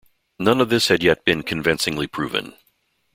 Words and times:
None 0.39 0.59
of 0.61 0.69
this 0.69 0.87
had 0.87 1.03
yet 1.03 1.23
been 1.25 1.43
convincingly 1.43 2.07
proven. 2.07 2.55